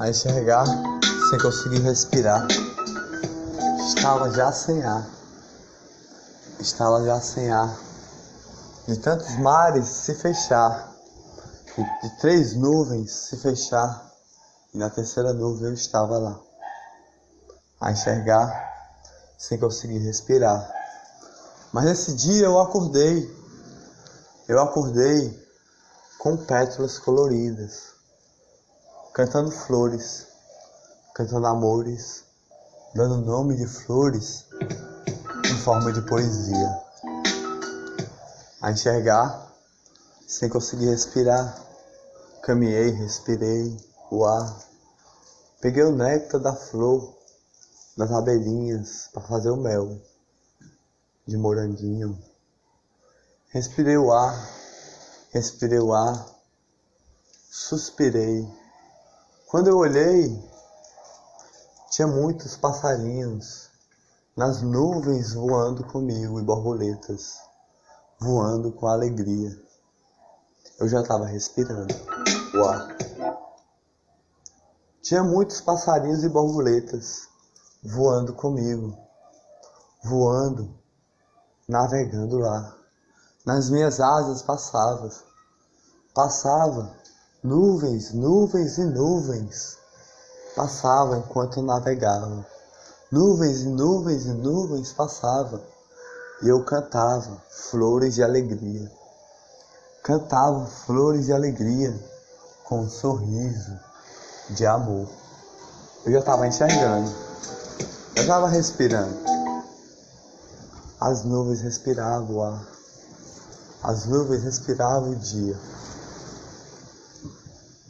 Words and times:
a 0.00 0.08
enxergar 0.08 0.64
sem 1.28 1.38
conseguir 1.38 1.80
respirar. 1.80 2.46
Estava 3.86 4.30
já 4.30 4.50
sem 4.50 4.82
ar, 4.82 5.06
estava 6.58 7.04
já 7.04 7.20
sem 7.20 7.50
ar, 7.50 7.78
de 8.88 8.96
tantos 8.98 9.36
mares 9.36 9.86
se 9.86 10.14
fechar, 10.14 10.90
de 12.02 12.10
três 12.18 12.54
nuvens 12.54 13.12
se 13.12 13.36
fechar, 13.36 14.10
e 14.72 14.78
na 14.78 14.88
terceira 14.88 15.34
nuvem 15.34 15.68
eu 15.68 15.74
estava 15.74 16.16
lá, 16.16 16.40
a 17.80 17.92
enxergar 17.92 18.70
sem 19.36 19.58
conseguir 19.58 19.98
respirar. 19.98 20.66
Mas 21.72 21.84
nesse 21.84 22.14
dia 22.14 22.46
eu 22.46 22.58
acordei, 22.58 23.30
eu 24.48 24.60
acordei 24.60 25.49
com 26.20 26.36
pétalas 26.36 26.98
coloridas, 26.98 27.94
cantando 29.14 29.50
flores, 29.50 30.26
cantando 31.14 31.46
amores, 31.46 32.24
dando 32.94 33.24
nome 33.24 33.56
de 33.56 33.66
flores 33.66 34.44
em 35.50 35.56
forma 35.64 35.90
de 35.90 36.02
poesia. 36.02 36.78
A 38.60 38.70
enxergar 38.70 39.50
sem 40.28 40.50
conseguir 40.50 40.90
respirar, 40.90 41.58
caminhei, 42.42 42.90
respirei 42.90 43.74
o 44.10 44.26
ar, 44.26 44.58
peguei 45.58 45.84
o 45.84 45.96
néctar 45.96 46.38
da 46.38 46.54
flor, 46.54 47.16
das 47.96 48.12
abelhinhas 48.12 49.08
para 49.14 49.22
fazer 49.22 49.48
o 49.48 49.56
mel 49.56 49.98
de 51.26 51.38
moranguinho. 51.38 52.22
Respirei 53.48 53.96
o 53.96 54.12
ar, 54.12 54.59
respirei 55.30 55.78
o 55.78 55.92
ar, 55.92 56.26
suspirei. 57.50 58.48
Quando 59.46 59.68
eu 59.68 59.78
olhei, 59.78 60.50
tinha 61.90 62.06
muitos 62.06 62.56
passarinhos 62.56 63.70
nas 64.36 64.62
nuvens 64.62 65.34
voando 65.34 65.84
comigo 65.84 66.40
e 66.40 66.44
borboletas 66.44 67.38
voando 68.20 68.70
com 68.72 68.86
alegria. 68.86 69.50
Eu 70.78 70.88
já 70.88 71.00
estava 71.00 71.26
respirando 71.26 71.94
o 72.54 72.64
ar. 72.64 72.96
Tinha 75.02 75.24
muitos 75.24 75.60
passarinhos 75.60 76.22
e 76.22 76.28
borboletas 76.28 77.28
voando 77.82 78.34
comigo, 78.34 78.96
voando, 80.04 80.74
navegando 81.66 82.38
lá. 82.38 82.79
Nas 83.44 83.70
minhas 83.70 84.00
asas 84.00 84.42
passava, 84.42 85.08
passava 86.14 86.90
nuvens, 87.42 88.12
nuvens 88.12 88.76
e 88.76 88.84
nuvens 88.84 89.78
passava 90.54 91.16
enquanto 91.16 91.62
navegava. 91.62 92.46
Nuvens 93.10 93.62
e 93.62 93.68
nuvens 93.68 94.26
e 94.26 94.32
nuvens 94.32 94.92
passavam 94.92 95.60
e 96.42 96.48
eu 96.48 96.62
cantava 96.64 97.42
flores 97.48 98.14
de 98.14 98.22
alegria. 98.22 98.90
Cantava 100.02 100.66
flores 100.66 101.26
de 101.26 101.32
alegria 101.32 101.98
com 102.64 102.80
um 102.80 102.90
sorriso 102.90 103.78
de 104.50 104.66
amor. 104.66 105.08
Eu 106.04 106.12
já 106.12 106.18
estava 106.20 106.46
enxergando, 106.46 107.10
eu 108.16 108.22
estava 108.22 108.48
respirando. 108.48 109.18
As 111.00 111.24
nuvens 111.24 111.62
respiravam 111.62 112.36
o 112.36 112.42
ar, 112.42 112.66
as 113.82 114.06
nuvens 114.06 114.42
respiravam 114.42 115.10
o 115.10 115.16
dia. 115.16 115.58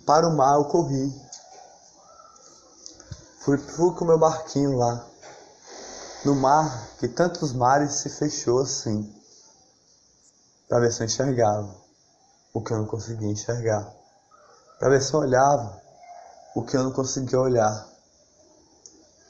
Para 0.06 0.28
o 0.28 0.36
mar 0.36 0.56
eu 0.56 0.64
corri, 0.64 1.12
Fui, 3.40 3.56
fui 3.56 3.94
com 3.94 4.04
meu 4.04 4.18
barquinho 4.18 4.76
lá, 4.76 5.02
no 6.26 6.34
mar 6.34 6.90
que 6.98 7.08
tantos 7.08 7.54
mares 7.54 7.94
se 7.94 8.10
fechou 8.10 8.60
assim, 8.60 9.10
para 10.68 10.80
ver 10.80 10.92
se 10.92 11.00
eu 11.00 11.06
enxergava 11.06 11.74
o 12.52 12.60
que 12.60 12.70
eu 12.70 12.76
não 12.76 12.86
conseguia 12.86 13.30
enxergar, 13.30 13.90
para 14.78 14.90
ver 14.90 15.00
se 15.00 15.14
eu 15.14 15.20
olhava 15.20 15.80
o 16.54 16.62
que 16.62 16.76
eu 16.76 16.84
não 16.84 16.92
conseguia 16.92 17.40
olhar. 17.40 17.88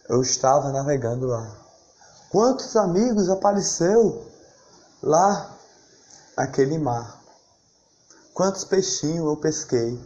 Eu 0.09 0.21
estava 0.23 0.73
navegando 0.73 1.29
lá. 1.29 1.57
Quantos 2.31 2.75
amigos 2.75 3.31
apareceu 3.31 4.27
lá 5.01 5.57
naquele 6.41 6.79
mar? 6.79 7.23
Quantos 8.33 8.65
peixinhos 8.65 9.27
eu 9.27 9.37
pesquei 9.37 10.01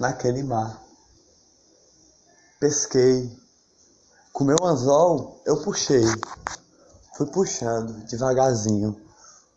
naquele 0.00 0.42
mar? 0.42 0.82
pesquei. 2.58 3.38
Com 4.32 4.42
meu 4.42 4.56
anzol, 4.64 5.40
eu 5.46 5.62
puxei. 5.62 6.02
Fui 7.16 7.26
puxando 7.26 8.04
devagarzinho. 8.06 9.00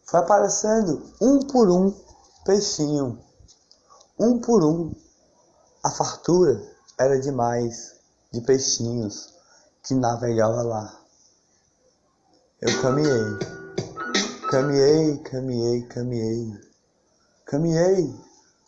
Foi 0.05 0.19
aparecendo 0.19 1.03
um 1.19 1.39
por 1.39 1.67
um 1.71 1.91
peixinho. 2.45 3.19
Um 4.19 4.39
por 4.39 4.63
um. 4.63 4.93
A 5.83 5.89
fartura 5.89 6.61
era 6.99 7.19
demais 7.19 7.95
de 8.31 8.41
peixinhos 8.41 9.33
que 9.81 9.95
navegava 9.95 10.61
lá. 10.61 10.99
Eu 12.61 12.81
caminhei. 12.83 13.60
Caminhei, 14.51 15.17
caminhei, 15.19 15.81
caminhei. 15.83 16.61
Caminhei, 17.45 18.13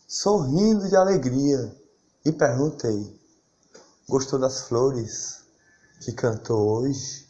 sorrindo 0.08 0.88
de 0.88 0.96
alegria, 0.96 1.76
e 2.24 2.32
perguntei: 2.32 3.20
Gostou 4.08 4.38
das 4.38 4.62
flores 4.62 5.44
que 6.00 6.10
cantou 6.12 6.70
hoje? 6.70 7.28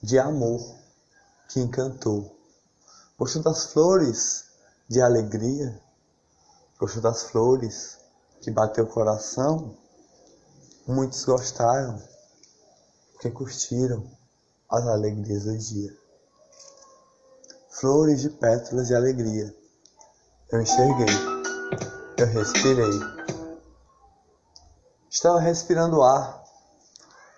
De 0.00 0.16
amor 0.16 0.60
que 1.48 1.58
encantou. 1.58 2.38
Gostou 3.18 3.42
das 3.42 3.72
flores 3.72 4.44
de 4.88 5.00
alegria? 5.00 5.82
Gostou 6.78 7.02
das 7.02 7.24
flores 7.24 7.98
que 8.40 8.52
bateu 8.52 8.84
o 8.84 8.88
coração? 8.88 9.76
Muitos 10.86 11.24
gostaram, 11.24 12.00
porque 13.14 13.28
curtiram 13.28 14.08
as 14.70 14.86
alegrias 14.86 15.42
do 15.42 15.58
dia. 15.58 16.07
Flores 17.80 18.22
de 18.22 18.30
pétalas 18.30 18.88
de 18.88 18.94
alegria. 18.94 19.54
Eu 20.50 20.62
enxerguei, 20.62 21.14
eu 22.16 22.26
respirei 22.26 23.00
Estava 25.08 25.40
respirando 25.40 26.02
ar. 26.02 26.42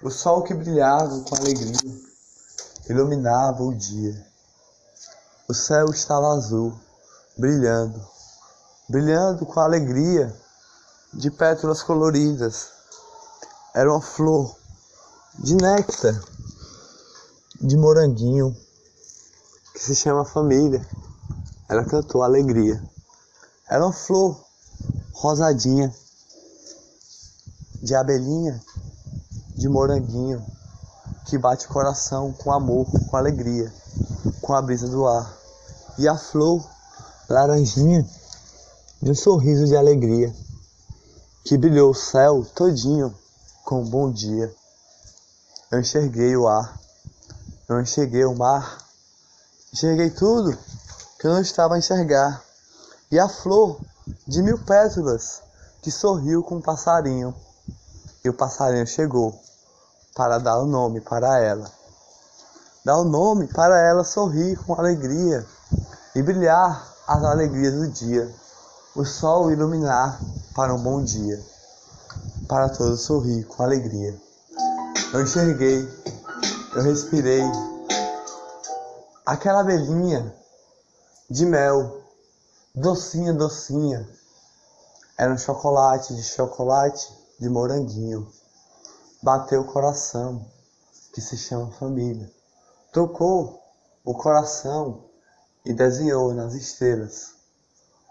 O 0.02 0.10
sol 0.10 0.42
que 0.42 0.54
brilhava 0.54 1.20
com 1.20 1.34
alegria 1.36 2.00
iluminava 2.88 3.62
o 3.62 3.74
dia. 3.74 4.26
O 5.48 5.54
céu 5.54 5.86
estava 5.90 6.32
azul, 6.32 6.78
brilhando, 7.36 8.00
brilhando 8.88 9.44
com 9.44 9.60
alegria 9.60 10.34
de 11.12 11.30
pétalas 11.30 11.82
coloridas. 11.82 12.70
Era 13.74 13.90
uma 13.90 14.00
flor 14.00 14.56
de 15.38 15.54
néctar, 15.54 16.18
de 17.60 17.76
moranguinho, 17.76 18.56
que 19.80 19.86
se 19.86 19.96
chama 19.96 20.26
família. 20.26 20.86
Ela 21.66 21.86
cantou 21.86 22.22
alegria. 22.22 22.82
Era 23.66 23.82
uma 23.82 23.94
flor 23.94 24.38
rosadinha 25.14 25.90
de 27.82 27.94
abelhinha, 27.94 28.62
de 29.56 29.70
moranguinho, 29.70 30.44
que 31.24 31.38
bate 31.38 31.64
o 31.64 31.70
coração 31.70 32.30
com 32.30 32.52
amor, 32.52 32.86
com 33.10 33.16
alegria, 33.16 33.72
com 34.42 34.52
a 34.52 34.60
brisa 34.60 34.86
do 34.86 35.06
ar. 35.06 35.34
E 35.96 36.06
a 36.06 36.18
flor 36.18 36.62
laranjinha, 37.26 38.06
de 39.00 39.10
um 39.10 39.14
sorriso 39.14 39.64
de 39.64 39.76
alegria, 39.76 40.30
que 41.42 41.56
brilhou 41.56 41.92
o 41.92 41.94
céu 41.94 42.44
todinho 42.54 43.14
com 43.64 43.80
um 43.80 43.88
bom 43.88 44.12
dia. 44.12 44.54
Eu 45.72 45.80
enxerguei 45.80 46.36
o 46.36 46.46
ar, 46.46 46.78
eu 47.66 47.80
enxerguei 47.80 48.26
o 48.26 48.36
mar, 48.36 48.89
enxerguei 49.72 50.10
tudo 50.10 50.56
que 51.18 51.26
eu 51.26 51.32
não 51.32 51.40
estava 51.40 51.74
a 51.74 51.78
enxergar. 51.78 52.42
E 53.10 53.18
a 53.18 53.28
flor 53.28 53.80
de 54.26 54.42
mil 54.42 54.58
pétalas 54.58 55.42
que 55.82 55.90
sorriu 55.90 56.42
com 56.42 56.56
um 56.56 56.60
passarinho 56.60 57.34
e 58.24 58.28
o 58.28 58.34
passarinho 58.34 58.86
chegou 58.86 59.38
para 60.14 60.38
dar 60.38 60.58
o 60.58 60.66
nome 60.66 61.00
para 61.00 61.38
ela. 61.38 61.70
Dar 62.84 62.98
o 62.98 63.04
nome 63.04 63.46
para 63.46 63.78
ela 63.80 64.04
sorrir 64.04 64.56
com 64.64 64.74
alegria 64.74 65.46
e 66.14 66.22
brilhar 66.22 66.86
as 67.06 67.22
alegrias 67.24 67.74
do 67.74 67.88
dia. 67.88 68.30
O 68.94 69.04
sol 69.04 69.50
iluminar 69.50 70.20
para 70.54 70.74
um 70.74 70.82
bom 70.82 71.02
dia. 71.02 71.40
Para 72.48 72.68
todos 72.68 73.02
sorrir 73.02 73.44
com 73.44 73.62
alegria. 73.62 74.18
Eu 75.12 75.22
enxerguei, 75.22 75.88
eu 76.74 76.82
respirei. 76.82 77.42
Aquela 79.30 79.60
abelhinha 79.60 80.34
de 81.30 81.46
mel, 81.46 82.02
docinha, 82.74 83.32
docinha. 83.32 84.04
Era 85.16 85.32
um 85.32 85.38
chocolate 85.38 86.16
de 86.16 86.22
chocolate 86.24 87.16
de 87.38 87.48
moranguinho. 87.48 88.28
Bateu 89.22 89.60
o 89.60 89.72
coração, 89.72 90.44
que 91.14 91.20
se 91.20 91.36
chama 91.36 91.70
família. 91.74 92.28
Tocou 92.92 93.62
o 94.04 94.14
coração 94.14 95.04
e 95.64 95.72
desenhou 95.72 96.34
nas 96.34 96.54
estrelas, 96.54 97.34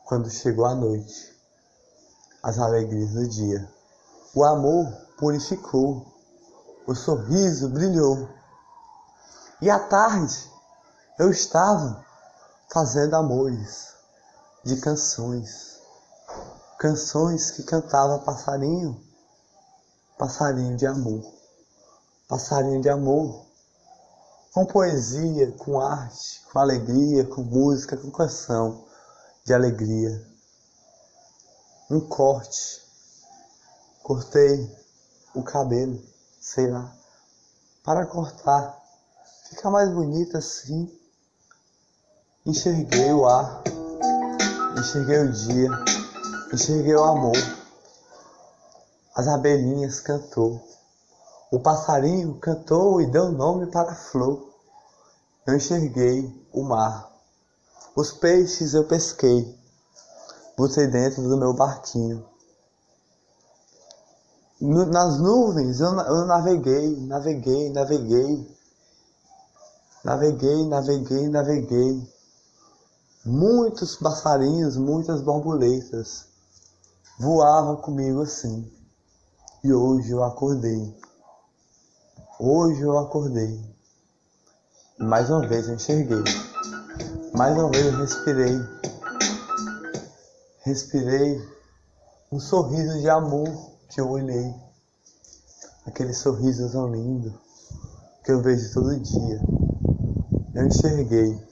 quando 0.06 0.30
chegou 0.30 0.64
a 0.64 0.74
noite, 0.74 1.36
as 2.42 2.58
alegrias 2.58 3.12
do 3.12 3.28
dia. 3.28 3.70
O 4.34 4.46
amor 4.46 4.90
purificou, 5.18 6.06
o 6.88 6.96
sorriso 6.96 7.68
brilhou. 7.68 8.30
E 9.62 9.70
à 9.70 9.80
tarde 9.80 10.50
eu 11.20 11.30
estava 11.30 12.06
fazendo 12.72 13.14
amores 13.14 13.94
de 14.64 14.80
canções, 14.80 15.78
canções 16.80 17.52
que 17.52 17.64
cantava 17.64 18.20
passarinho, 18.20 19.04
passarinho 20.18 20.78
de 20.78 20.88
amor, 20.88 21.22
passarinho 22.26 22.82
de 22.82 22.88
amor, 22.88 23.46
com 24.54 24.66
poesia, 24.66 25.52
com 25.58 25.82
arte, 25.82 26.42
com 26.50 26.58
alegria, 26.58 27.26
com 27.26 27.44
música, 27.44 27.98
com 27.98 28.10
canção 28.10 28.86
de 29.44 29.54
alegria. 29.54 30.26
Um 31.92 32.00
corte, 32.00 32.82
cortei 34.02 34.74
o 35.36 35.44
cabelo, 35.44 36.02
sei 36.40 36.72
lá, 36.72 36.96
para 37.84 38.06
cortar, 38.06 38.82
fica 39.50 39.70
mais 39.70 39.90
bonito 39.90 40.38
assim. 40.38 40.98
Enxerguei 42.46 43.12
o 43.12 43.28
ar. 43.28 43.62
Enxerguei 44.78 45.20
o 45.20 45.32
dia, 45.32 45.70
enxerguei 46.54 46.96
o 46.96 47.04
amor. 47.04 47.36
As 49.14 49.28
abelhinhas 49.28 50.00
cantou, 50.00 50.66
o 51.52 51.60
passarinho 51.60 52.40
cantou 52.40 53.02
e 53.02 53.12
deu 53.12 53.30
nome 53.34 53.70
para 53.70 53.92
a 53.92 53.96
flor. 53.96 54.54
Eu 55.46 55.58
enxerguei 55.58 56.34
o 56.54 56.64
mar, 56.64 57.12
os 57.94 58.14
peixes 58.14 58.74
eu 58.74 58.86
pesquei, 58.86 59.54
botei 60.58 60.88
dentro 60.88 61.22
do 61.24 61.38
meu 61.38 61.54
barquinho. 61.54 62.26
nas 64.62 65.20
nuvens 65.20 65.82
eu, 65.82 65.90
eu 65.90 66.26
naveguei, 66.26 66.96
naveguei, 67.02 67.70
naveguei, 67.74 68.58
naveguei, 70.06 70.66
naveguei, 70.66 71.28
naveguei 71.28 72.19
Muitos 73.26 73.98
passarinhos, 73.98 74.78
muitas 74.78 75.22
borboletas 75.22 76.26
voavam 77.20 77.76
comigo 77.76 78.22
assim. 78.22 78.72
E 79.62 79.74
hoje 79.74 80.12
eu 80.12 80.24
acordei. 80.24 80.98
Hoje 82.40 82.80
eu 82.80 82.98
acordei. 82.98 83.60
Mais 84.98 85.30
uma 85.30 85.46
vez 85.46 85.68
eu 85.68 85.76
enxerguei. 85.76 86.24
Mais 87.34 87.58
uma 87.58 87.70
vez 87.70 87.88
eu 87.88 87.98
respirei. 87.98 88.58
Respirei 90.62 91.46
um 92.32 92.40
sorriso 92.40 93.02
de 93.02 93.10
amor 93.10 93.50
que 93.90 94.00
eu 94.00 94.10
olhei. 94.10 94.56
Aquele 95.86 96.14
sorriso 96.14 96.72
tão 96.72 96.90
lindo 96.90 97.38
que 98.24 98.32
eu 98.32 98.42
vejo 98.42 98.74
todo 98.74 98.98
dia. 98.98 99.42
Eu 100.56 100.68
enxerguei 100.68 101.49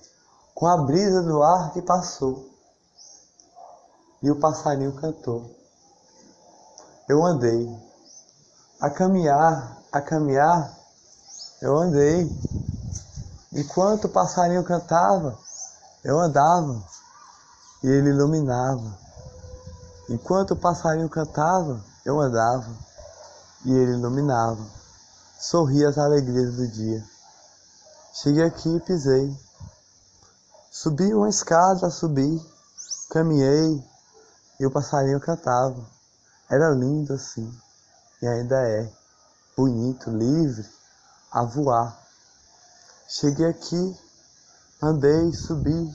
com 0.57 0.65
a 0.65 0.75
brisa 0.75 1.21
do 1.21 1.43
ar 1.43 1.71
que 1.71 1.83
passou. 1.83 2.49
E 4.23 4.31
o 4.31 4.39
passarinho 4.39 4.91
cantou. 4.93 5.55
Eu 7.07 7.23
andei. 7.23 7.69
A 8.81 8.89
caminhar, 8.89 9.77
a 9.91 10.01
caminhar, 10.01 10.75
eu 11.61 11.77
andei. 11.77 12.27
Enquanto 13.53 14.05
o 14.05 14.09
passarinho 14.09 14.63
cantava, 14.63 15.37
eu 16.03 16.19
andava. 16.19 16.83
E 17.83 17.87
ele 17.87 18.09
iluminava. 18.09 18.97
Enquanto 20.09 20.51
o 20.51 20.59
passarinho 20.59 21.07
cantava, 21.07 21.79
eu 22.03 22.19
andava. 22.19 22.75
E 23.63 23.71
ele 23.71 23.91
iluminava. 23.91 24.65
Sorria 25.39 25.89
as 25.89 25.99
alegrias 25.99 26.55
do 26.55 26.67
dia. 26.67 27.05
Cheguei 28.11 28.43
aqui 28.43 28.75
e 28.75 28.79
pisei. 28.79 29.46
Subi 30.79 31.11
uma 31.11 31.27
escada, 31.27 31.89
subi, 31.89 32.39
caminhei 33.09 33.83
e 34.59 34.65
o 34.67 34.69
passarinho 34.69 35.19
cantava. 35.19 35.83
Era 36.47 36.69
lindo 36.69 37.13
assim, 37.13 37.51
e 38.21 38.27
ainda 38.27 38.55
é, 38.57 38.87
bonito, 39.57 40.11
livre, 40.11 40.63
a 41.31 41.43
voar. 41.43 41.99
Cheguei 43.07 43.47
aqui, 43.47 43.99
andei, 44.79 45.33
subi, 45.33 45.91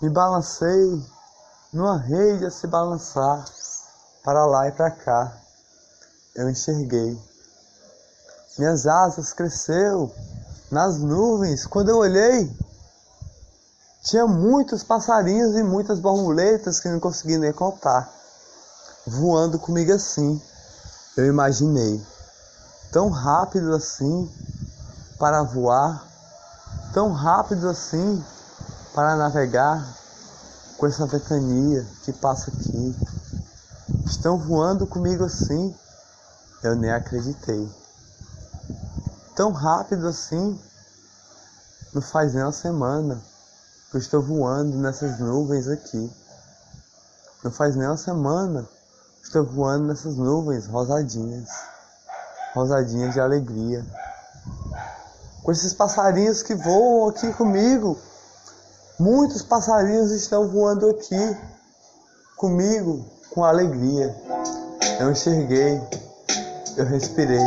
me 0.00 0.08
balancei 0.10 1.04
numa 1.72 1.98
rede 1.98 2.46
a 2.46 2.52
se 2.52 2.68
balançar, 2.68 3.44
para 4.22 4.46
lá 4.46 4.68
e 4.68 4.72
para 4.72 4.92
cá. 4.92 5.36
Eu 6.36 6.48
enxerguei. 6.48 7.20
Minhas 8.56 8.86
asas 8.86 9.32
cresceu 9.32 10.14
nas 10.70 11.00
nuvens 11.00 11.66
quando 11.66 11.88
eu 11.88 11.96
olhei 11.96 12.69
tinha 14.02 14.26
muitos 14.26 14.82
passarinhos 14.82 15.54
e 15.56 15.62
muitas 15.62 16.00
borboletas 16.00 16.80
que 16.80 16.88
não 16.88 16.98
consegui 16.98 17.36
nem 17.36 17.52
contar, 17.52 18.10
voando 19.06 19.58
comigo 19.58 19.92
assim. 19.92 20.40
Eu 21.16 21.26
imaginei, 21.26 22.02
tão 22.90 23.10
rápido 23.10 23.74
assim 23.74 24.30
para 25.18 25.42
voar, 25.42 26.02
tão 26.94 27.12
rápido 27.12 27.68
assim 27.68 28.24
para 28.94 29.16
navegar 29.16 29.86
com 30.78 30.86
essa 30.86 31.04
ventania 31.04 31.86
que 32.02 32.12
passa 32.12 32.50
aqui. 32.50 32.96
Estão 34.06 34.38
voando 34.38 34.86
comigo 34.86 35.24
assim, 35.24 35.74
eu 36.62 36.74
nem 36.74 36.90
acreditei. 36.90 37.68
Tão 39.36 39.52
rápido 39.52 40.08
assim, 40.08 40.58
não 41.92 42.00
faz 42.00 42.32
nem 42.32 42.42
uma 42.42 42.52
semana 42.52 43.29
eu 43.92 43.98
estou 43.98 44.22
voando 44.22 44.76
nessas 44.78 45.18
nuvens 45.18 45.66
aqui. 45.66 46.10
Não 47.42 47.50
faz 47.50 47.74
nem 47.74 47.88
uma 47.88 47.96
semana. 47.96 48.68
Estou 49.20 49.44
voando 49.44 49.88
nessas 49.88 50.14
nuvens 50.16 50.68
rosadinhas. 50.68 51.48
Rosadinhas 52.54 53.14
de 53.14 53.20
alegria. 53.20 53.84
Com 55.42 55.50
esses 55.50 55.74
passarinhos 55.74 56.40
que 56.40 56.54
voam 56.54 57.08
aqui 57.08 57.32
comigo. 57.32 57.98
Muitos 58.96 59.42
passarinhos 59.42 60.12
estão 60.12 60.46
voando 60.46 60.88
aqui 60.88 61.36
comigo 62.36 63.04
com 63.30 63.42
alegria. 63.42 64.14
Eu 65.00 65.10
enxerguei, 65.10 65.80
eu 66.76 66.84
respirei. 66.84 67.40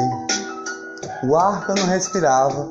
O 1.23 1.37
ar 1.37 1.65
que 1.65 1.71
eu 1.71 1.75
não 1.75 1.85
respirava, 1.85 2.69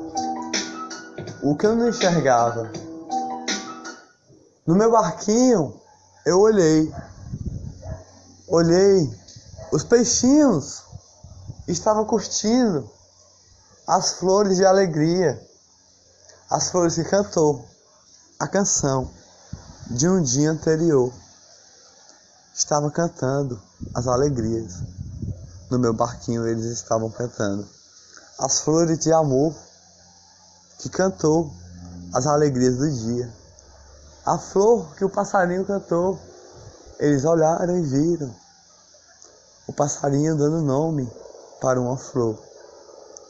o 1.41 1.55
que 1.55 1.65
eu 1.65 1.75
não 1.75 1.89
enxergava, 1.89 2.69
no 4.65 4.75
meu 4.75 4.91
barquinho, 4.91 5.79
eu 6.25 6.39
olhei. 6.39 6.93
Olhei. 8.47 9.23
Os 9.71 9.83
peixinhos 9.83 10.83
estavam 11.67 12.05
curtindo 12.05 12.89
as 13.87 14.13
flores 14.13 14.57
de 14.57 14.65
alegria. 14.65 15.41
As 16.49 16.69
flores 16.69 16.95
que 16.95 17.03
cantou 17.03 17.65
a 18.39 18.47
canção 18.47 19.09
de 19.87 20.07
um 20.07 20.21
dia 20.21 20.51
anterior. 20.51 21.11
Estava 22.53 22.89
cantando 22.89 23.61
as 23.93 24.07
alegrias. 24.07 24.75
No 25.69 25.79
meu 25.79 25.93
barquinho 25.93 26.47
eles 26.47 26.65
estavam 26.65 27.09
cantando 27.09 27.67
as 28.39 28.59
flores 28.61 28.99
de 28.99 29.11
amor 29.11 29.53
que 30.77 30.89
cantou 30.89 31.51
as 32.13 32.27
alegrias 32.27 32.77
do 32.77 32.89
dia. 32.91 33.42
A 34.25 34.37
flor 34.37 34.95
que 34.95 35.03
o 35.03 35.09
passarinho 35.09 35.65
cantou. 35.65 36.17
Eles 36.99 37.25
olharam 37.25 37.77
e 37.77 37.81
viram 37.81 38.33
o 39.67 39.73
passarinho 39.73 40.37
dando 40.37 40.61
nome 40.61 41.11
para 41.59 41.79
uma 41.79 41.97
flor 41.97 42.39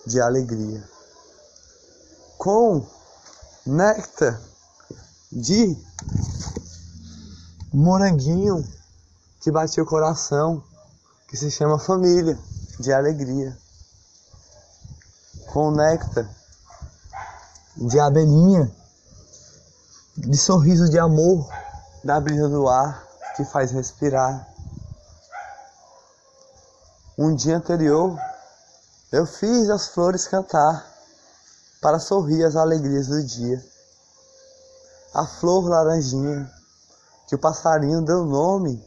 de 0.06 0.22
alegria. 0.22 0.88
Com 2.38 2.86
néctar 3.66 4.40
de 5.32 5.76
moranguinho 7.74 8.64
que 9.40 9.52
batia 9.52 9.82
o 9.82 9.88
coração, 9.88 10.64
que 11.28 11.36
se 11.36 11.50
chama 11.50 11.80
família 11.80 12.38
de 12.80 12.94
alegria. 12.94 13.58
Com 15.52 15.72
néctar 15.72 16.30
de 17.78 18.00
abelhinha 18.00 18.83
de 20.16 20.38
sorriso 20.38 20.90
de 20.90 21.00
amor, 21.00 21.50
da 22.04 22.20
brisa 22.20 22.48
do 22.48 22.68
ar 22.68 23.08
que 23.36 23.44
faz 23.46 23.72
respirar, 23.72 24.48
Um 27.16 27.36
dia 27.36 27.58
anterior, 27.58 28.18
eu 29.12 29.28
fiz 29.28 29.70
as 29.70 29.90
flores 29.90 30.28
cantar 30.28 30.84
para 31.80 32.00
sorrir 32.00 32.44
as 32.44 32.56
alegrias 32.56 33.06
do 33.06 33.24
dia. 33.24 33.64
A 35.14 35.28
flor 35.28 35.70
laranjinha, 35.70 36.52
que 37.28 37.36
o 37.36 37.40
passarinho 37.40 38.02
deu 38.02 38.26
nome 38.26 38.84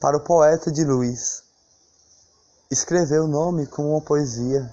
para 0.00 0.16
o 0.16 0.20
poeta 0.20 0.72
de 0.72 0.84
luz, 0.84 1.42
escreveu 2.70 3.24
o 3.24 3.28
nome 3.28 3.66
com 3.66 3.90
uma 3.90 4.00
poesia 4.00 4.72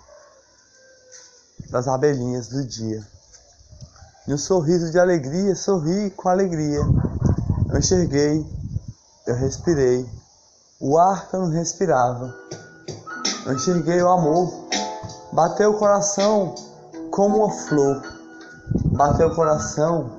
das 1.70 1.90
abelhinhas 1.90 2.48
do 2.48 2.66
dia. 2.66 3.06
E 4.32 4.34
um 4.34 4.38
sorriso 4.38 4.90
de 4.90 4.98
alegria, 4.98 5.54
sorri 5.58 6.10
com 6.12 6.30
alegria. 6.30 6.80
Eu 7.70 7.78
enxerguei, 7.78 8.50
eu 9.28 9.36
respirei, 9.36 10.10
o 10.80 10.98
ar 10.98 11.28
que 11.28 11.36
eu 11.36 11.42
não 11.42 11.50
respirava. 11.50 12.34
Eu 13.46 13.54
enxerguei 13.54 14.02
o 14.02 14.08
amor, 14.08 14.70
bateu 15.34 15.72
o 15.72 15.78
coração 15.78 16.56
como 17.12 17.40
uma 17.40 17.52
flor, 17.52 18.02
bateu 18.94 19.28
o 19.28 19.36
coração 19.36 20.10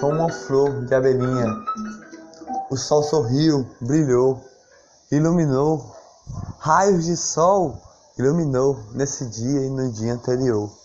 como 0.00 0.14
uma 0.14 0.32
flor 0.32 0.84
de 0.86 0.92
abelhinha. 0.96 1.46
O 2.68 2.76
sol 2.76 3.04
sorriu, 3.04 3.64
brilhou, 3.80 4.42
iluminou, 5.08 5.94
raios 6.58 7.04
de 7.04 7.16
sol 7.16 7.80
iluminou 8.18 8.76
nesse 8.92 9.24
dia 9.26 9.60
e 9.60 9.70
no 9.70 9.88
dia 9.92 10.14
anterior. 10.14 10.81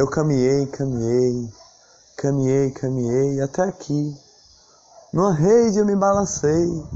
Eu 0.00 0.06
caminhei, 0.06 0.66
caminhei, 0.68 1.52
caminhei, 2.16 2.70
caminhei 2.70 3.38
até 3.42 3.64
aqui. 3.64 4.18
Numa 5.12 5.34
rede 5.34 5.78
eu 5.78 5.84
me 5.84 5.94
balancei, 5.94 6.88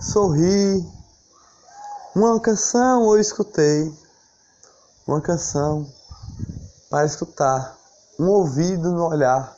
sorri. 0.00 0.88
Uma 2.14 2.38
canção 2.38 3.02
eu 3.06 3.18
escutei, 3.18 3.92
uma 5.08 5.20
canção 5.20 5.84
para 6.88 7.04
escutar, 7.04 7.76
um 8.16 8.28
ouvido 8.28 8.92
no 8.92 9.08
olhar, 9.08 9.52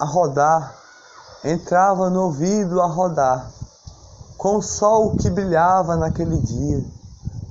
a 0.00 0.04
rodar, 0.04 0.76
entrava 1.44 2.10
no 2.10 2.24
ouvido 2.24 2.80
a 2.80 2.88
rodar, 2.88 3.52
com 4.36 4.56
o 4.56 4.62
sol 4.62 5.14
que 5.14 5.30
brilhava 5.30 5.94
naquele 5.94 6.40
dia, 6.40 6.84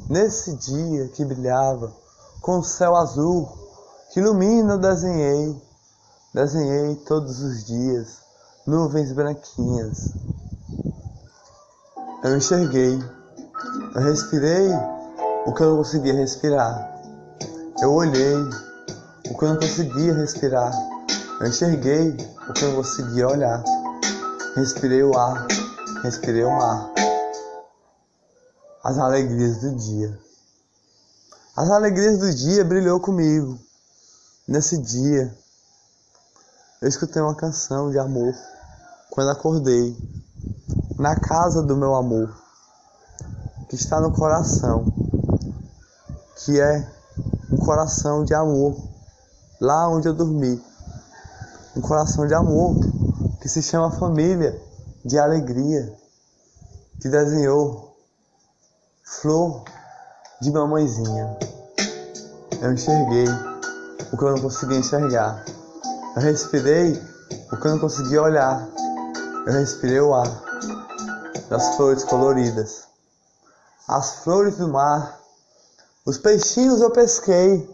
nesse 0.09 0.53
dia 0.57 1.07
que 1.07 1.23
brilhava, 1.23 1.93
com 2.41 2.59
o 2.59 2.63
céu 2.63 2.93
azul 2.97 3.63
que 4.15 4.21
ilumina 4.21 4.75
eu 4.75 4.77
desenhei, 4.77 5.61
desenhei 6.33 6.95
todos 7.05 7.41
os 7.41 7.65
dias 7.65 8.21
nuvens 8.65 9.11
branquinhas. 9.11 10.13
Eu 12.23 12.37
enxerguei, 12.37 12.97
eu 13.93 14.01
respirei 14.01 14.69
o 15.45 15.53
que 15.53 15.61
eu 15.61 15.71
não 15.71 15.77
conseguia 15.79 16.13
respirar. 16.13 16.97
Eu 17.81 17.91
olhei 17.91 18.37
o 19.29 19.37
que 19.37 19.43
eu 19.43 19.49
não 19.49 19.59
conseguia 19.59 20.13
respirar. 20.13 20.71
Eu 21.41 21.47
enxerguei 21.47 22.15
o 22.47 22.53
que 22.53 22.63
eu 22.63 22.69
não 22.69 22.75
conseguia 22.77 23.27
olhar. 23.27 23.61
Respirei 24.55 25.03
o 25.03 25.13
ar, 25.19 25.45
respirei 26.03 26.45
o 26.45 26.57
mar. 26.57 26.89
As 28.81 28.97
alegrias 28.97 29.57
do 29.57 29.75
dia. 29.75 30.17
As 31.57 31.69
alegrias 31.69 32.17
do 32.17 32.33
dia 32.33 32.63
brilhou 32.63 33.01
comigo. 33.01 33.64
Nesse 34.47 34.77
dia, 34.77 35.35
eu 36.79 36.87
escutei 36.87 37.19
uma 37.19 37.33
canção 37.33 37.89
de 37.89 37.97
amor 37.97 38.31
quando 39.09 39.31
acordei 39.31 39.97
na 40.99 41.19
casa 41.19 41.63
do 41.63 41.75
meu 41.75 41.95
amor, 41.95 42.31
que 43.67 43.73
está 43.73 43.99
no 43.99 44.13
coração, 44.13 44.85
que 46.35 46.61
é 46.61 46.87
um 47.51 47.57
coração 47.57 48.23
de 48.23 48.35
amor, 48.35 48.77
lá 49.59 49.89
onde 49.89 50.07
eu 50.07 50.13
dormi. 50.13 50.63
Um 51.75 51.81
coração 51.81 52.27
de 52.27 52.35
amor 52.35 52.75
que 53.41 53.49
se 53.49 53.63
chama 53.63 53.97
família, 53.97 54.61
de 55.03 55.17
alegria, 55.17 55.91
que 57.01 57.09
desenhou 57.09 57.97
flor 59.03 59.63
de 60.39 60.51
mamãezinha. 60.51 61.35
Eu 62.61 62.73
enxerguei 62.73 63.54
o 64.11 64.17
que 64.17 64.23
eu 64.23 64.31
não 64.31 64.41
conseguia 64.41 64.77
enxergar. 64.77 65.43
Eu 66.15 66.21
respirei 66.21 66.93
o 67.51 67.57
que 67.57 67.67
eu 67.67 67.71
não 67.71 67.79
conseguia 67.79 68.21
olhar. 68.21 68.67
Eu 69.45 69.53
respirei 69.53 69.99
o 69.99 70.13
ar 70.13 70.27
das 71.49 71.75
flores 71.75 72.03
coloridas, 72.03 72.87
as 73.87 74.15
flores 74.23 74.57
do 74.57 74.67
mar, 74.67 75.19
os 76.05 76.17
peixinhos 76.17 76.81
eu 76.81 76.89
pesquei. 76.89 77.69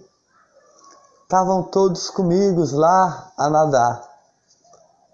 Estavam 1.23 1.63
todos 1.63 2.09
comigo 2.09 2.65
lá 2.75 3.31
a 3.37 3.49
nadar, 3.49 4.03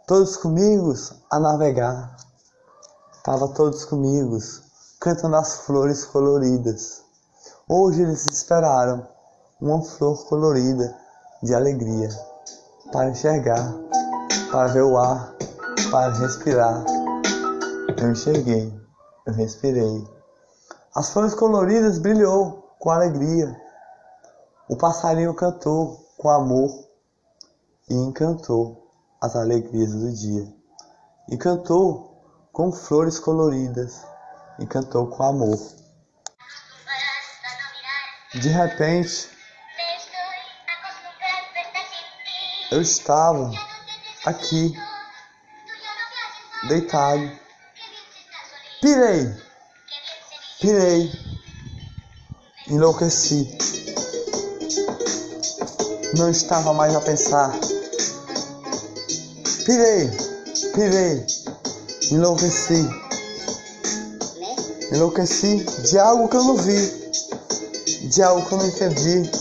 todos 0.08 0.36
comigo 0.36 0.94
a 1.30 1.40
navegar. 1.40 2.16
Estavam 3.16 3.54
todos 3.54 3.86
comigo 3.86 4.38
cantando 5.00 5.36
as 5.36 5.58
flores 5.58 6.06
coloridas. 6.06 7.04
Hoje 7.70 8.02
eles 8.02 8.26
esperaram 8.32 9.08
uma 9.62 9.84
flor 9.84 10.26
colorida 10.26 11.07
de 11.44 11.54
alegria, 11.54 12.10
para 12.92 13.10
enxergar, 13.10 13.74
para 14.52 14.68
ver 14.68 14.84
o 14.84 14.98
ar, 14.98 15.34
para 15.92 16.14
respirar. 16.14 16.84
Eu 17.98 18.12
enxerguei, 18.12 18.74
eu 19.26 19.34
respirei. 19.34 20.08
As 20.96 21.10
flores 21.10 21.34
coloridas 21.34 22.00
brilhou 22.00 22.74
com 22.80 22.90
alegria. 22.90 23.56
O 24.70 24.76
passarinho 24.76 25.34
cantou 25.34 26.06
com 26.18 26.30
amor 26.30 26.70
e 27.90 27.94
encantou 27.94 28.92
as 29.22 29.36
alegrias 29.36 29.92
do 29.94 30.12
dia. 30.12 30.48
E 31.30 31.38
cantou 31.38 32.08
com 32.52 32.72
flores 32.72 33.20
coloridas 33.20 34.02
e 34.60 34.66
cantou 34.66 35.08
com 35.08 35.24
amor. 35.24 35.58
De 38.34 38.50
repente, 38.50 39.37
Eu 42.70 42.82
estava 42.82 43.50
aqui, 44.26 44.78
deitado. 46.68 47.32
Pirei, 48.82 49.34
pirei, 50.60 51.12
enlouqueci. 52.68 53.58
Não 56.18 56.30
estava 56.30 56.74
mais 56.74 56.94
a 56.94 57.00
pensar. 57.00 57.58
Pirei, 59.66 60.12
pirei, 60.76 61.26
enlouqueci. 62.12 62.86
Enlouqueci 64.92 65.64
de 65.90 65.98
algo 65.98 66.28
que 66.28 66.36
eu 66.36 66.44
não 66.44 66.58
vi, 66.58 68.10
de 68.10 68.22
algo 68.22 68.46
que 68.46 68.52
eu 68.52 68.58
não 68.58 68.68
entendi. 68.68 69.32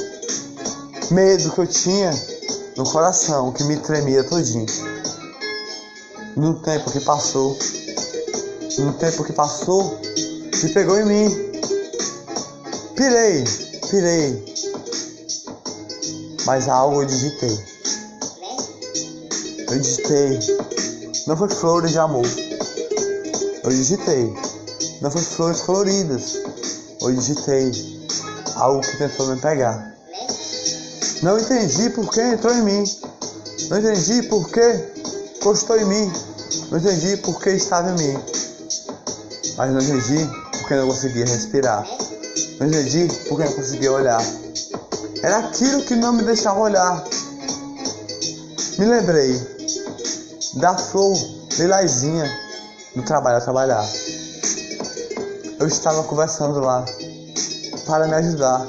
Medo 1.11 1.50
que 1.52 1.59
eu 1.59 1.66
tinha 1.66 2.36
no 2.76 2.85
coração 2.85 3.52
que 3.52 3.64
me 3.64 3.76
tremia 3.78 4.23
todinho. 4.23 4.66
No 6.37 6.61
tempo 6.61 6.90
que 6.90 7.00
passou, 7.00 7.56
no 8.78 8.92
tempo 8.95 9.25
que 9.25 9.33
passou, 9.33 9.99
se 10.52 10.68
pegou 10.71 10.99
em 10.99 11.06
mim. 11.06 11.52
Pirei, 12.95 13.45
pirei. 13.90 14.45
Mas 16.45 16.68
algo 16.68 17.02
eu 17.02 17.06
digitei. 17.06 17.59
Eu 19.71 19.78
digitei. 19.78 20.38
Não 21.26 21.37
foi 21.37 21.49
flores 21.49 21.90
de 21.90 21.99
amor. 21.99 22.26
Eu 23.64 23.71
digitei. 23.71 24.33
Não 25.00 25.11
foi 25.11 25.23
flores 25.23 25.62
coloridas. 25.62 26.35
Eu 27.00 27.12
digitei 27.14 27.73
algo 28.54 28.80
que 28.83 28.99
tentou 28.99 29.26
me 29.28 29.40
pegar. 29.40 29.96
Não 31.23 31.39
entendi 31.39 31.91
por 31.91 32.11
que 32.11 32.21
entrou 32.21 32.55
em 32.55 32.63
mim. 32.63 32.85
Não 33.71 33.79
entendi 33.79 34.23
por 34.25 34.51
que 34.51 34.61
encostou 35.37 35.79
em 35.79 35.85
mim. 35.85 36.13
Não 36.71 36.79
entendi 36.79 37.17
por 37.19 37.41
que 37.41 37.51
estava 37.51 37.91
em 37.91 37.95
mim. 37.95 38.23
Mas 39.57 39.71
não 39.73 39.81
entendi 39.81 40.29
porque 40.59 40.75
não 40.75 40.87
conseguia 40.89 41.25
respirar. 41.25 41.87
Não 42.61 42.67
entendi 42.67 43.09
porque 43.29 43.45
não 43.45 43.53
conseguia 43.53 43.93
olhar. 43.93 44.23
Era 45.23 45.39
aquilo 45.39 45.83
que 45.83 45.97
não 45.97 46.13
me 46.13 46.23
deixava 46.23 46.61
olhar. 46.61 47.03
Me 48.79 48.85
lembrei 48.85 49.41
da 50.57 50.77
flor 50.77 51.17
lilazinha 51.59 52.31
do 52.95 53.03
trabalho 53.03 53.39
a 53.39 53.41
trabalhar. 53.41 53.89
Eu 55.59 55.67
estava 55.67 56.03
conversando 56.05 56.61
lá 56.61 56.85
para 57.87 58.07
me 58.07 58.15
ajudar, 58.15 58.67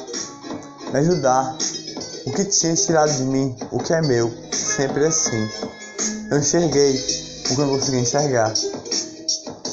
me 0.94 1.00
ajudar 1.00 1.58
o 2.28 2.32
que 2.32 2.44
tinha 2.44 2.76
tirado 2.76 3.10
de 3.10 3.24
mim, 3.24 3.56
o 3.72 3.80
que 3.80 3.94
é 3.94 4.02
meu, 4.02 4.30
sempre 4.52 5.06
assim. 5.06 5.50
Eu 6.30 6.40
enxerguei 6.40 6.94
o 6.94 7.44
que 7.44 7.54
eu 7.54 7.66
não 7.66 7.80
consegui 7.80 8.00
enxergar. 8.00 8.54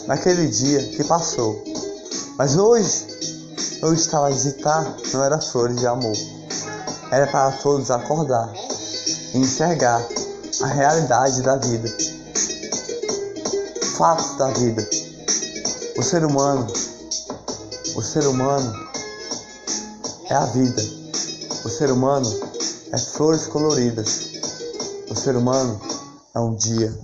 Naquele 0.06 0.46
dia 0.46 0.80
que 0.80 1.02
passou, 1.02 1.60
Mas 2.38 2.56
hoje 2.56 3.06
eu 3.82 3.92
estava 3.92 4.26
a 4.26 4.30
visitar, 4.30 4.96
não 5.12 5.24
era 5.24 5.40
flores 5.40 5.78
de 5.78 5.86
amor. 5.86 6.16
Era 7.10 7.26
para 7.26 7.50
todos 7.52 7.90
acordar 7.90 8.52
e 9.34 9.38
enxergar 9.38 10.04
a 10.62 10.66
realidade 10.66 11.42
da 11.42 11.56
vida. 11.56 11.92
Fatos 13.96 14.36
da 14.36 14.48
vida. 14.50 14.88
O 15.96 16.02
ser 16.02 16.24
humano, 16.24 16.66
o 17.96 18.02
ser 18.02 18.26
humano 18.26 18.88
é 20.28 20.34
a 20.34 20.46
vida. 20.46 20.82
O 21.64 21.68
ser 21.68 21.90
humano 21.90 22.43
é 22.94 22.96
flores 22.96 23.48
coloridas. 23.48 24.30
O 25.10 25.16
ser 25.16 25.34
humano 25.34 25.80
é 26.32 26.38
um 26.38 26.54
dia. 26.54 26.96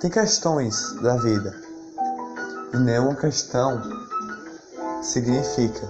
Tem 0.00 0.10
questões 0.10 0.94
da 1.00 1.16
vida 1.16 1.54
e 2.74 2.76
nenhuma 2.76 3.14
questão 3.14 3.80
significa 5.00 5.88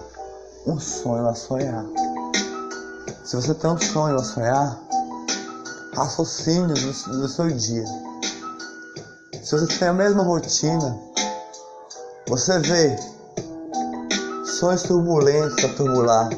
um 0.66 0.78
sonho 0.78 1.26
a 1.26 1.34
sonhar. 1.34 1.86
Se 3.24 3.36
você 3.36 3.54
tem 3.54 3.70
um 3.70 3.80
sonho 3.80 4.16
a 4.16 4.22
sonhar, 4.22 4.78
raciocine 5.94 6.74
no, 6.74 7.18
no 7.20 7.28
seu 7.28 7.50
dia. 7.50 7.86
Se 9.42 9.58
você 9.58 9.78
tem 9.78 9.88
a 9.88 9.94
mesma 9.94 10.22
rotina, 10.22 10.98
você 12.28 12.58
vê 12.58 12.96
sonhos 14.44 14.82
turbulentos 14.82 15.64
a 15.64 15.68
turbular, 15.74 16.28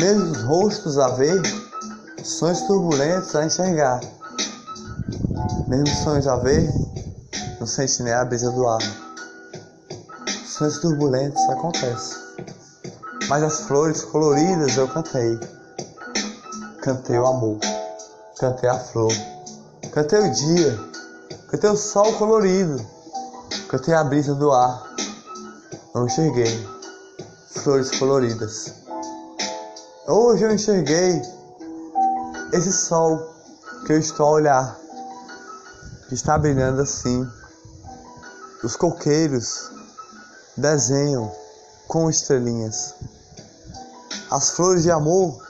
mesmos 0.00 0.42
rostos 0.44 0.98
a 0.98 1.08
ver, 1.10 1.42
sonhos 2.24 2.62
turbulentos 2.62 3.36
a 3.36 3.44
enxergar, 3.44 4.00
mesmos 5.68 5.90
sonhos 5.98 6.26
a 6.26 6.36
ver, 6.36 6.72
não 7.60 7.66
sente 7.66 8.02
nem 8.02 8.14
a 8.14 8.24
brisa 8.24 8.50
do 8.50 8.66
ar. 8.66 8.80
Sonhos 10.46 10.78
turbulentos 10.78 11.42
acontecem. 11.50 12.16
Mas 13.28 13.42
as 13.42 13.60
flores 13.60 14.02
coloridas 14.02 14.76
eu 14.76 14.88
cantei. 14.88 15.38
Cantei 16.82 17.18
o 17.18 17.26
amor. 17.26 17.58
Cantei 18.38 18.70
a 18.70 18.78
flor. 18.78 19.12
Cantei 19.92 20.18
o 20.18 20.32
dia. 20.32 20.78
Cantei 21.48 21.70
o 21.70 21.76
sol 21.76 22.12
colorido. 22.14 22.84
Cantei 23.68 23.92
a 23.92 24.02
brisa 24.02 24.34
do 24.34 24.50
ar. 24.50 24.82
Não 25.94 26.06
enxerguei 26.06 26.66
flores 27.48 27.90
coloridas. 27.98 28.79
Hoje 30.12 30.42
eu 30.42 30.50
enxerguei 30.50 31.22
esse 32.52 32.72
sol 32.72 33.32
que 33.86 33.92
eu 33.92 33.98
estou 34.00 34.26
a 34.26 34.30
olhar. 34.30 34.80
Está 36.10 36.36
brilhando 36.36 36.82
assim 36.82 37.24
os 38.64 38.74
coqueiros 38.74 39.70
desenham 40.56 41.30
com 41.86 42.10
estrelinhas. 42.10 42.92
As 44.32 44.50
flores 44.50 44.82
de 44.82 44.90
amor 44.90 45.40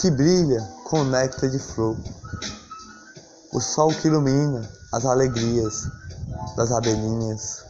que 0.00 0.10
brilham 0.10 0.66
com 0.84 1.04
néctar 1.04 1.50
de 1.50 1.58
flor. 1.58 1.94
O 3.52 3.60
sol 3.60 3.90
que 3.90 4.08
ilumina 4.08 4.66
as 4.94 5.04
alegrias 5.04 5.86
das 6.56 6.72
abelhinhas. 6.72 7.66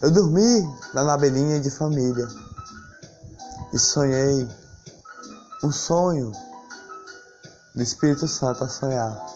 Eu 0.00 0.10
dormi 0.10 0.66
na 0.94 1.12
abelhinha 1.12 1.60
de 1.60 1.70
família 1.70 2.26
e 3.70 3.78
sonhei 3.78 4.48
um 5.64 5.72
sonho 5.72 6.30
do 7.74 7.82
Espírito 7.82 8.28
Santo 8.28 8.62
a 8.62 8.68
sonhar. 8.68 9.26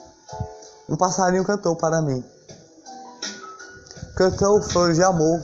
Um 0.88 0.96
passarinho 0.96 1.44
cantou 1.44 1.74
para 1.74 2.00
mim 2.00 2.24
cantou 4.18 4.60
flores 4.60 4.96
de 4.96 5.04
amor. 5.04 5.40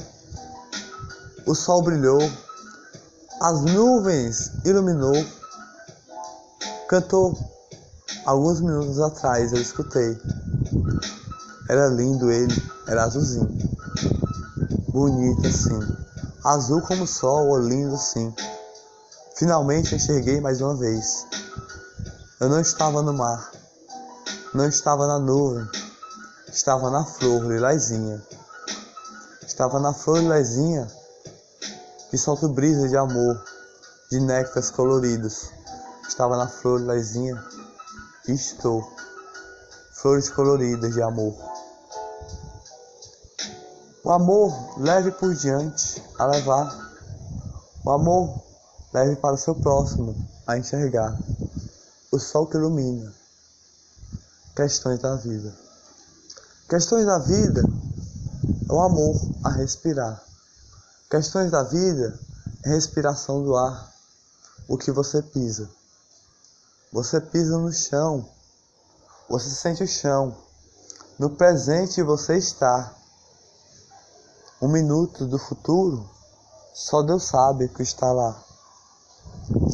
O 1.46 1.54
sol 1.54 1.80
brilhou, 1.80 2.18
as 3.40 3.60
nuvens 3.60 4.50
iluminou. 4.64 5.14
Cantou 6.88 7.38
alguns 8.26 8.60
minutos 8.60 8.98
atrás, 8.98 9.52
eu 9.52 9.60
escutei. 9.60 10.20
Era 11.70 11.86
lindo 11.86 12.32
ele, 12.32 12.52
era 12.88 13.04
azulzinho. 13.04 13.46
Bonito 14.88 15.46
assim. 15.46 15.78
Azul 16.44 16.82
como 16.82 17.04
o 17.04 17.06
sol, 17.06 17.56
lindo 17.60 17.94
assim. 17.94 18.34
Finalmente 19.36 19.96
enxerguei 19.96 20.40
mais 20.40 20.60
uma 20.60 20.76
vez. 20.76 21.26
Eu 22.38 22.48
não 22.48 22.60
estava 22.60 23.02
no 23.02 23.12
mar, 23.12 23.50
não 24.54 24.68
estava 24.68 25.08
na 25.08 25.18
nuvem, 25.18 25.68
estava 26.46 26.88
na 26.88 27.04
flor 27.04 27.42
lilazinha. 27.44 28.22
Estava 29.44 29.80
na 29.80 29.92
flor 29.92 30.22
lezinha 30.22 30.86
que 32.10 32.16
solta 32.16 32.46
brisa 32.46 32.88
de 32.88 32.96
amor, 32.96 33.42
de 34.08 34.20
néctares 34.20 34.70
coloridos. 34.70 35.50
Estava 36.08 36.36
na 36.36 36.46
flor 36.46 36.80
lezinha 36.80 37.42
que 38.24 38.30
estou, 38.30 38.88
flores 39.94 40.30
coloridas 40.30 40.94
de 40.94 41.02
amor. 41.02 41.34
O 44.04 44.12
amor 44.12 44.78
leve 44.78 45.10
por 45.10 45.34
diante 45.34 46.00
a 46.20 46.26
levar. 46.26 46.92
O 47.84 47.90
amor 47.90 48.43
leve 48.94 49.16
para 49.16 49.34
o 49.34 49.38
seu 49.38 49.54
próximo 49.54 50.14
a 50.46 50.56
enxergar. 50.56 51.18
O 52.10 52.18
sol 52.18 52.46
que 52.46 52.56
ilumina. 52.56 53.12
Questões 54.56 55.00
da 55.00 55.16
vida. 55.16 55.52
Questões 56.68 57.04
da 57.04 57.18
vida 57.18 57.62
o 58.68 58.80
amor 58.80 59.14
a 59.44 59.50
respirar. 59.50 60.22
Questões 61.10 61.50
da 61.50 61.62
vida 61.62 62.18
é 62.64 62.70
respiração 62.70 63.42
do 63.42 63.56
ar, 63.56 63.92
o 64.68 64.76
que 64.76 64.90
você 64.90 65.22
pisa. 65.22 65.70
Você 66.92 67.20
pisa 67.20 67.58
no 67.58 67.72
chão, 67.72 68.28
você 69.28 69.50
sente 69.50 69.84
o 69.84 69.88
chão. 69.88 70.36
No 71.18 71.30
presente 71.30 72.02
você 72.02 72.36
está. 72.36 72.94
Um 74.60 74.68
minuto 74.68 75.26
do 75.26 75.38
futuro, 75.38 76.08
só 76.72 77.02
Deus 77.02 77.24
sabe 77.24 77.68
que 77.68 77.82
está 77.82 78.10
lá. 78.12 78.42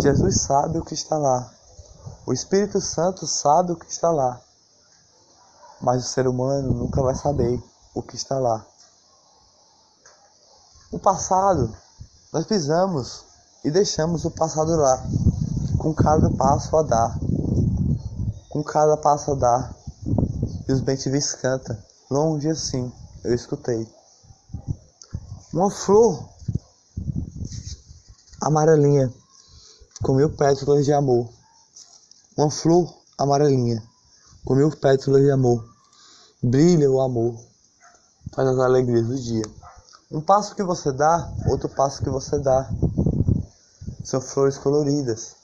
Jesus 0.02 0.40
sabe 0.40 0.78
o 0.78 0.84
que 0.84 0.94
está 0.94 1.16
lá. 1.16 1.50
O 2.26 2.32
Espírito 2.32 2.80
Santo 2.80 3.26
sabe 3.26 3.72
o 3.72 3.76
que 3.76 3.90
está 3.90 4.10
lá. 4.10 4.40
Mas 5.80 6.04
o 6.04 6.08
ser 6.08 6.26
humano 6.26 6.72
nunca 6.72 7.02
vai 7.02 7.14
saber 7.14 7.62
o 7.94 8.02
que 8.02 8.16
está 8.16 8.38
lá. 8.38 8.64
O 10.92 10.98
passado, 10.98 11.74
nós 12.32 12.46
pisamos 12.46 13.24
e 13.64 13.70
deixamos 13.70 14.24
o 14.24 14.30
passado 14.30 14.74
lá, 14.76 15.02
com 15.78 15.94
cada 15.94 16.30
passo 16.30 16.76
a 16.76 16.82
dar, 16.82 17.18
com 18.48 18.62
cada 18.64 18.96
passo 18.96 19.32
a 19.32 19.34
dar. 19.34 19.74
E 20.68 20.72
os 20.72 20.80
bentivis 20.80 21.32
cantam, 21.34 21.76
longe 22.10 22.48
assim, 22.48 22.92
eu 23.24 23.34
escutei. 23.34 23.88
Uma 25.52 25.70
flor 25.70 26.28
amarelinha, 28.40 29.12
com 30.02 30.14
mil 30.14 30.30
pétalas 30.30 30.84
de 30.84 30.92
amor. 30.92 31.28
Uma 32.36 32.50
flor 32.50 32.92
amarelinha, 33.18 33.82
com 34.44 34.54
mil 34.54 34.70
pétalas 34.70 35.22
de 35.22 35.30
amor. 35.30 35.68
Brilha 36.42 36.90
o 36.90 37.00
amor, 37.00 37.38
faz 38.32 38.48
as 38.48 38.58
alegrias 38.58 39.06
do 39.06 39.18
dia. 39.18 39.44
Um 40.10 40.20
passo 40.20 40.54
que 40.54 40.62
você 40.62 40.90
dá, 40.90 41.30
outro 41.46 41.68
passo 41.68 42.02
que 42.02 42.10
você 42.10 42.38
dá. 42.38 42.68
São 44.02 44.20
flores 44.20 44.56
coloridas 44.56 45.36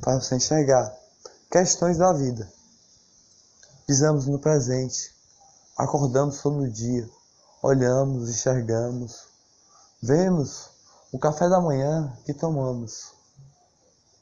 para 0.00 0.20
você 0.20 0.34
enxergar 0.34 0.92
questões 1.50 1.98
da 1.98 2.12
vida. 2.12 2.50
Pisamos 3.86 4.26
no 4.26 4.38
presente, 4.38 5.14
acordamos 5.76 6.40
todo 6.42 6.68
dia, 6.68 7.08
olhamos, 7.62 8.28
enxergamos, 8.28 9.24
vemos 10.02 10.70
o 11.12 11.18
café 11.18 11.48
da 11.48 11.60
manhã 11.60 12.12
que 12.24 12.32
tomamos, 12.32 13.12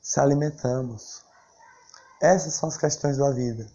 se 0.09 0.19
alimentamos. 0.19 1.23
Essas 2.19 2.55
são 2.55 2.71
as 2.71 2.79
questões 2.79 3.19
da 3.19 3.31
vida, 3.31 3.69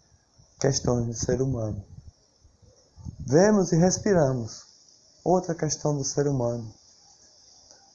questões 0.60 1.06
do 1.06 1.13
ser 1.13 1.39
humano. 1.39 1.86
Vemos 3.19 3.72
e 3.72 3.76
respiramos 3.76 4.63
outra 5.24 5.54
questão 5.54 5.96
do 5.96 6.04
ser 6.04 6.28
humano. 6.28 6.74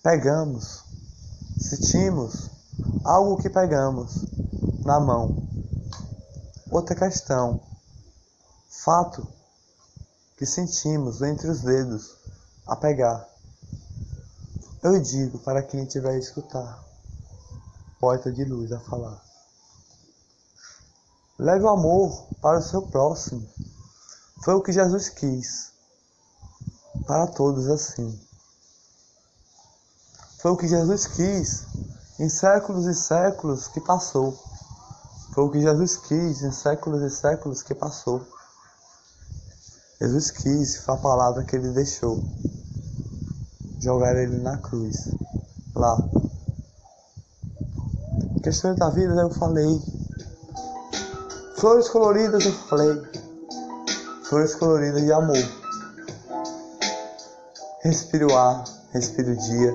Pegamos, 0.04 0.84
sentimos 1.58 2.48
algo 3.04 3.42
que 3.42 3.50
pegamos 3.50 4.24
na 4.84 5.00
mão. 5.00 5.36
Outra 6.70 6.94
questão, 6.94 7.60
fato 8.68 9.26
que 10.36 10.46
sentimos 10.46 11.22
entre 11.22 11.48
os 11.48 11.62
dedos 11.62 12.14
a 12.68 12.76
pegar. 12.76 13.28
Eu 14.80 15.00
digo 15.00 15.40
para 15.40 15.60
quem 15.60 15.84
tiver 15.86 16.12
a 16.12 16.18
escutar, 16.18 16.87
poeta 17.98 18.32
de 18.32 18.44
luz 18.44 18.72
a 18.72 18.80
falar. 18.80 19.22
Leve 21.38 21.64
o 21.64 21.68
amor 21.68 22.26
para 22.40 22.58
o 22.58 22.62
seu 22.62 22.82
próximo. 22.82 23.48
Foi 24.44 24.54
o 24.54 24.62
que 24.62 24.72
Jesus 24.72 25.08
quis 25.08 25.72
para 27.06 27.26
todos 27.26 27.68
assim. 27.68 28.18
Foi 30.38 30.52
o 30.52 30.56
que 30.56 30.68
Jesus 30.68 31.06
quis 31.06 31.66
em 32.18 32.28
séculos 32.28 32.86
e 32.86 32.94
séculos 32.94 33.68
que 33.68 33.80
passou. 33.80 34.36
Foi 35.32 35.44
o 35.44 35.50
que 35.50 35.60
Jesus 35.60 35.96
quis 35.96 36.42
em 36.42 36.50
séculos 36.50 37.02
e 37.02 37.10
séculos 37.10 37.62
que 37.62 37.74
passou. 37.74 38.20
Jesus 40.00 40.30
quis, 40.30 40.76
foi 40.78 40.94
a 40.94 40.98
palavra 40.98 41.44
que 41.44 41.56
ele 41.56 41.70
deixou. 41.70 42.22
Jogar 43.80 44.16
ele 44.16 44.38
na 44.38 44.56
cruz. 44.58 45.08
Lá. 45.74 45.96
Questões 48.48 48.76
da 48.76 48.88
vida 48.88 49.12
eu 49.12 49.28
falei. 49.28 49.78
Flores 51.56 51.86
coloridas 51.90 52.46
eu 52.46 52.52
falei. 52.52 53.02
Flores 54.24 54.54
coloridas 54.54 55.02
de 55.02 55.12
amor. 55.12 55.36
Respire 57.82 58.24
o 58.24 58.34
ar, 58.34 58.64
respire 58.94 59.32
o 59.32 59.36
dia. 59.36 59.74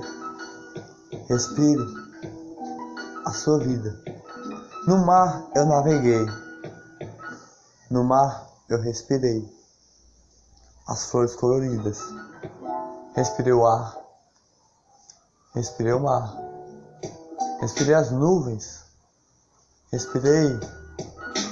Respire 1.28 1.86
a 3.24 3.30
sua 3.30 3.60
vida. 3.60 3.96
No 4.88 5.06
mar 5.06 5.46
eu 5.54 5.66
naveguei. 5.66 6.26
No 7.88 8.02
mar 8.02 8.44
eu 8.68 8.80
respirei 8.80 9.48
as 10.88 11.12
flores 11.12 11.36
coloridas. 11.36 12.00
Respirei 13.14 13.52
o 13.52 13.64
ar. 13.64 13.96
Respirei 15.54 15.92
o 15.92 16.00
mar. 16.00 16.43
Respirei 17.64 17.94
as 17.94 18.10
nuvens. 18.10 18.84
Respirei 19.90 20.60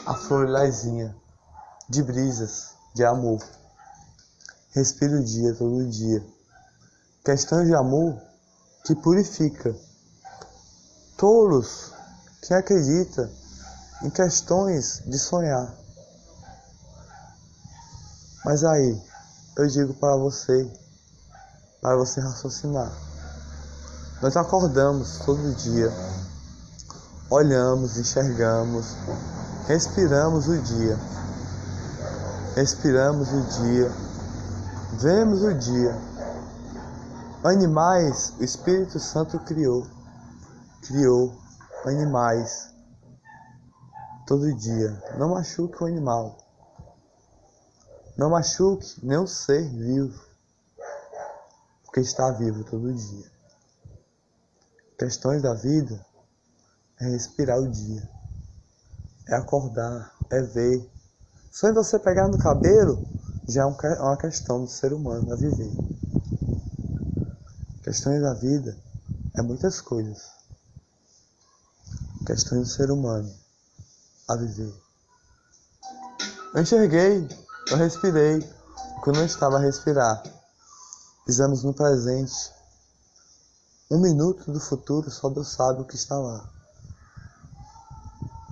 a 0.04 0.12
flor 0.12 0.44
lilazinha 0.44 1.16
de 1.88 2.02
brisas, 2.02 2.74
de 2.94 3.02
amor. 3.02 3.42
Respire 4.72 5.14
o 5.14 5.24
dia 5.24 5.54
todo 5.54 5.88
dia. 5.88 6.22
Questão 7.24 7.64
de 7.64 7.74
amor 7.74 8.20
que 8.84 8.94
purifica. 8.94 9.74
Tolos 11.16 11.92
que 12.42 12.52
acreditam 12.52 13.30
em 14.02 14.10
questões 14.10 15.02
de 15.06 15.18
sonhar. 15.18 15.74
Mas 18.44 18.64
aí, 18.64 19.02
eu 19.56 19.66
digo 19.66 19.94
para 19.94 20.14
você, 20.16 20.70
para 21.80 21.96
você 21.96 22.20
raciocinar. 22.20 23.11
Nós 24.22 24.36
acordamos 24.36 25.18
todo 25.26 25.52
dia, 25.56 25.92
olhamos, 27.28 27.98
enxergamos, 27.98 28.94
respiramos 29.66 30.46
o 30.46 30.62
dia, 30.62 30.96
respiramos 32.54 33.32
o 33.32 33.40
dia, 33.40 33.90
vemos 34.92 35.42
o 35.42 35.52
dia. 35.52 35.92
Animais, 37.42 38.32
o 38.38 38.44
Espírito 38.44 39.00
Santo 39.00 39.40
criou, 39.40 39.88
criou 40.82 41.36
animais 41.84 42.72
todo 44.24 44.54
dia. 44.54 45.02
Não 45.18 45.30
machuque 45.30 45.82
o 45.82 45.86
animal. 45.88 46.38
Não 48.16 48.30
machuque 48.30 49.04
nenhum 49.04 49.26
ser 49.26 49.68
vivo, 49.68 50.24
porque 51.82 51.98
está 51.98 52.30
vivo 52.30 52.62
todo 52.62 52.94
dia. 52.94 53.31
Questões 55.02 55.42
da 55.42 55.52
vida 55.52 56.06
é 57.00 57.06
respirar 57.06 57.58
o 57.58 57.68
dia, 57.68 58.08
é 59.26 59.34
acordar, 59.34 60.14
é 60.30 60.40
ver. 60.42 60.88
Só 61.50 61.68
em 61.68 61.72
você 61.72 61.98
pegar 61.98 62.28
no 62.28 62.38
cabelo 62.38 63.04
já 63.48 63.62
é 63.62 63.64
uma 63.64 64.16
questão 64.16 64.62
do 64.62 64.70
ser 64.70 64.92
humano 64.92 65.32
a 65.32 65.34
viver. 65.34 65.72
Questões 67.82 68.22
da 68.22 68.32
vida 68.34 68.78
é 69.36 69.42
muitas 69.42 69.80
coisas. 69.80 70.22
Questões 72.24 72.60
do 72.60 72.72
ser 72.72 72.88
humano 72.92 73.34
a 74.28 74.36
viver. 74.36 74.72
Eu 76.54 76.62
enxerguei 76.62 77.26
eu 77.72 77.76
respirei 77.76 78.38
quando 79.02 79.16
não 79.16 79.26
estava 79.26 79.56
a 79.56 79.60
respirar. 79.60 80.22
Pisamos 81.26 81.64
no 81.64 81.74
presente. 81.74 82.61
Um 83.92 83.98
minuto 83.98 84.50
do 84.50 84.58
futuro 84.58 85.10
só 85.10 85.28
Deus 85.28 85.52
sabe 85.52 85.82
o 85.82 85.84
que 85.84 85.96
está 85.96 86.16
lá. 86.16 86.48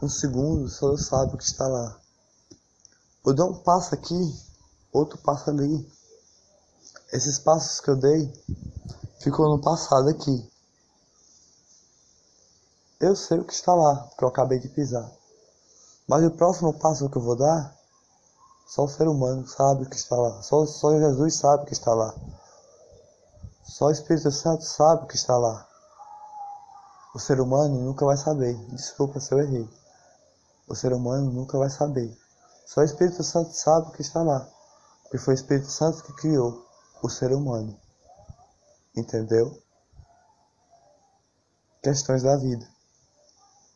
Um 0.02 0.08
segundo 0.10 0.68
só 0.68 0.88
Deus 0.88 1.06
sabe 1.06 1.34
o 1.34 1.38
que 1.38 1.44
está 1.44 1.66
lá. 1.66 1.98
Eu 3.24 3.32
dou 3.32 3.52
um 3.52 3.58
passo 3.62 3.94
aqui, 3.94 4.38
outro 4.92 5.16
passo 5.16 5.48
ali. 5.48 5.90
Esses 7.10 7.38
passos 7.38 7.80
que 7.80 7.88
eu 7.88 7.96
dei 7.96 8.30
ficou 9.20 9.48
no 9.48 9.62
passado 9.62 10.10
aqui. 10.10 10.46
Eu 13.00 13.16
sei 13.16 13.38
o 13.38 13.44
que 13.46 13.54
está 13.54 13.74
lá, 13.74 13.96
porque 13.96 14.24
eu 14.24 14.28
acabei 14.28 14.58
de 14.58 14.68
pisar. 14.68 15.10
Mas 16.06 16.22
o 16.22 16.32
próximo 16.32 16.74
passo 16.74 17.08
que 17.08 17.16
eu 17.16 17.22
vou 17.22 17.34
dar 17.34 17.74
só 18.66 18.84
o 18.84 18.88
ser 18.88 19.08
humano 19.08 19.48
sabe 19.48 19.84
o 19.84 19.88
que 19.88 19.96
está 19.96 20.16
lá. 20.16 20.42
Só, 20.42 20.66
só 20.66 20.98
Jesus 20.98 21.36
sabe 21.36 21.62
o 21.62 21.66
que 21.66 21.72
está 21.72 21.94
lá. 21.94 22.14
Só 23.70 23.86
o 23.86 23.90
Espírito 23.90 24.30
Santo 24.30 24.64
sabe 24.64 25.04
o 25.04 25.06
que 25.06 25.14
está 25.14 25.38
lá. 25.38 25.66
O 27.14 27.18
ser 27.18 27.40
humano 27.40 27.80
nunca 27.80 28.04
vai 28.04 28.16
saber. 28.16 28.54
Desculpa 28.66 29.20
se 29.20 29.32
eu 29.32 29.38
errei. 29.38 29.68
O 30.68 30.74
ser 30.74 30.92
humano 30.92 31.30
nunca 31.30 31.56
vai 31.56 31.70
saber. 31.70 32.16
Só 32.66 32.80
o 32.80 32.84
Espírito 32.84 33.22
Santo 33.22 33.52
sabe 33.52 33.88
o 33.88 33.92
que 33.92 34.02
está 34.02 34.22
lá. 34.22 34.48
Porque 35.02 35.18
foi 35.18 35.34
o 35.34 35.36
Espírito 35.36 35.70
Santo 35.70 36.02
que 36.02 36.12
criou 36.14 36.66
o 37.02 37.08
ser 37.08 37.32
humano. 37.32 37.78
Entendeu? 38.96 39.62
Questões 41.82 42.22
da 42.22 42.36
vida. 42.36 42.68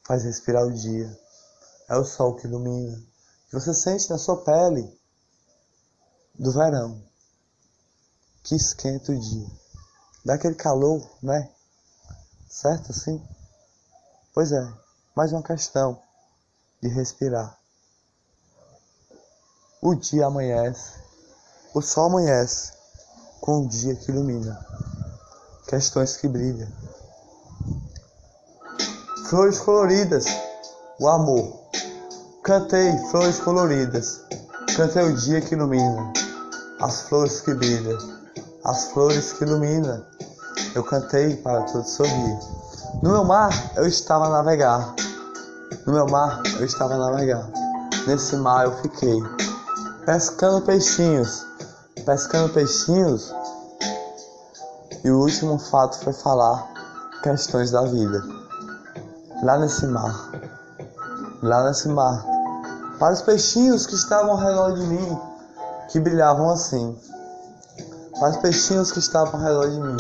Faz 0.05 0.25
respirar 0.25 0.65
o 0.65 0.73
dia. 0.73 1.19
É 1.89 1.97
o 1.97 2.05
sol 2.05 2.35
que 2.35 2.47
ilumina 2.47 3.01
você 3.55 3.73
sente 3.73 4.11
na 4.11 4.19
sua 4.19 4.43
pele 4.43 5.01
do 6.35 6.51
verão 6.51 7.01
que 8.43 8.57
esquenta 8.57 9.13
o 9.13 9.19
dia. 9.19 9.64
Dá 10.25 10.35
aquele 10.35 10.55
calor, 10.55 11.05
né? 11.23 11.51
Certo 12.49 12.93
assim? 12.93 13.23
Pois 14.33 14.53
é, 14.53 14.73
mais 15.15 15.33
uma 15.33 15.43
questão 15.43 16.01
de 16.83 16.89
respirar. 16.89 17.59
O 19.83 19.95
dia 19.95 20.27
amanhece, 20.27 20.99
o 21.75 21.83
sol 21.83 22.07
amanhece 22.07 22.73
com 23.41 23.59
o 23.59 23.69
dia 23.69 23.95
que 23.95 24.11
ilumina, 24.11 24.65
questões 25.69 26.17
que 26.17 26.27
brilham. 26.27 26.73
Flores 29.29 29.59
coloridas, 29.59 30.25
o 30.99 31.09
amor 31.09 31.65
Cantei 32.45 32.93
flores 33.11 33.41
coloridas, 33.41 34.21
cantei 34.77 35.03
o 35.03 35.17
dia 35.17 35.41
que 35.41 35.55
ilumina, 35.55 36.13
as 36.79 37.01
flores 37.09 37.41
que 37.41 37.55
brilham, 37.55 37.99
as 38.65 38.87
flores 38.87 39.33
que 39.33 39.45
iluminam. 39.45 40.03
Eu 40.75 40.83
cantei 40.83 41.37
para 41.37 41.63
todos 41.63 41.91
sorrir. 41.91 42.39
No 43.03 43.11
meu 43.11 43.25
mar 43.25 43.53
eu 43.77 43.87
estava 43.87 44.27
a 44.27 44.31
navegar, 44.31 44.95
no 45.87 45.93
meu 45.93 46.07
mar 46.07 46.43
eu 46.59 46.65
estava 46.65 46.95
a 46.95 46.99
navegar. 46.99 47.47
Nesse 48.07 48.37
mar 48.37 48.65
eu 48.65 48.73
fiquei, 48.83 49.23
pescando 50.05 50.65
peixinhos, 50.65 51.47
pescando 52.05 52.53
peixinhos. 52.53 53.35
E 55.05 55.11
o 55.11 55.21
último 55.21 55.59
fato 55.59 55.99
foi 55.99 56.13
falar 56.13 56.67
questões 57.23 57.71
da 57.71 57.83
vida. 57.83 58.23
Lá 59.43 59.59
nesse 59.59 59.87
mar, 59.87 60.31
lá 61.43 61.65
nesse 61.65 61.89
mar, 61.89 62.25
para 62.99 63.13
os 63.13 63.21
peixinhos 63.21 63.87
que 63.87 63.95
estavam 63.95 64.33
ao 64.33 64.39
redor 64.39 64.73
de 64.73 64.87
mim, 64.87 65.21
que 65.91 66.01
brilhavam 66.01 66.49
assim. 66.51 66.97
Para 68.19 68.31
os 68.31 68.37
peixinhos 68.37 68.93
que 68.93 69.01
estavam 69.01 69.41
ao 69.41 69.47
redor 69.47 69.71
de 69.71 69.81
mim. 69.81 69.97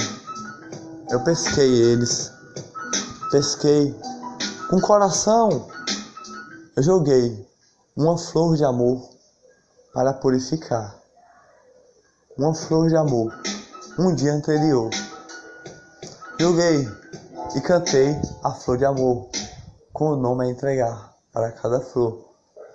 Eu 1.11 1.23
pesquei 1.25 1.83
eles. 1.83 2.33
Pesquei. 3.31 3.95
Com 4.71 4.81
coração, 4.81 5.69
eu 6.77 6.83
joguei 6.83 7.49
uma 7.97 8.17
flor 8.17 8.57
de 8.57 8.65
amor 8.65 9.09
para 9.93 10.13
purificar. 10.13 10.97
Uma 12.39 12.55
flor 12.55 12.89
de 12.89 12.97
amor. 12.97 13.33
Um 13.99 14.15
dia 14.15 14.33
anterior. 14.33 14.91
Joguei 16.39 16.89
e 17.55 17.61
cantei 17.61 18.17
a 18.43 18.51
flor 18.53 18.79
de 18.79 18.85
amor 18.85 19.29
com 19.93 20.11
o 20.11 20.17
nome 20.17 20.47
a 20.47 20.51
entregar 20.51 21.17
para 21.33 21.53
cada 21.53 21.81
flor 21.81 22.33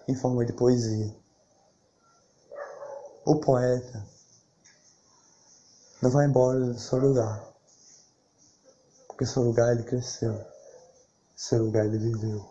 em 0.07 0.15
forma 0.15 0.45
de 0.45 0.53
poesia. 0.53 1.13
O 3.25 3.35
poeta 3.35 4.08
não 6.01 6.09
vai 6.09 6.25
embora 6.25 6.59
do 6.59 6.79
seu 6.79 6.97
lugar, 6.97 7.43
porque 9.07 9.25
seu 9.25 9.43
lugar 9.43 9.73
ele 9.73 9.83
cresceu, 9.83 10.39
seu 11.35 11.65
lugar 11.65 11.85
ele 11.85 11.97
viveu, 11.97 12.49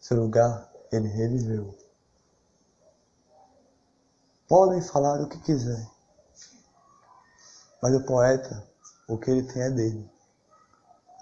seu 0.00 0.16
lugar 0.20 0.68
ele 0.90 1.08
reviveu. 1.08 1.76
Podem 4.48 4.80
falar 4.80 5.20
o 5.20 5.28
que 5.28 5.38
quiser, 5.40 5.86
Mas 7.80 7.94
o 7.94 8.04
poeta, 8.04 8.66
o 9.08 9.16
que 9.18 9.30
ele 9.30 9.42
tem 9.44 9.62
é 9.62 9.70
dele. 9.70 10.10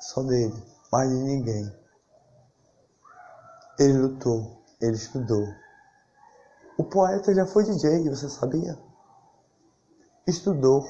Só 0.01 0.23
dele, 0.23 0.63
mais 0.91 1.11
de 1.11 1.17
ninguém. 1.17 1.71
Ele 3.79 3.99
lutou, 3.99 4.63
ele 4.81 4.97
estudou. 4.97 5.47
O 6.79 6.85
poeta 6.85 7.35
já 7.35 7.45
foi 7.47 7.65
DJ, 7.65 8.09
você 8.09 8.29
sabia? 8.31 8.79
Estudou. 10.27 10.83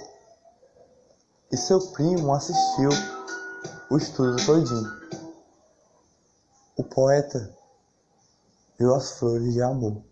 E 1.51 1.57
seu 1.57 1.81
primo 1.93 2.35
assistiu 2.35 2.91
o 3.89 3.97
estudo 3.97 4.37
todinho. 4.45 4.91
O 6.77 6.83
poeta 6.83 7.57
viu 8.79 8.93
as 8.95 9.13
flores 9.13 9.55
de 9.55 9.63
amor, 9.63 10.03